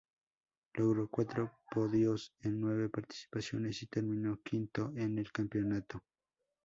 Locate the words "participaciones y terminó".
2.89-4.41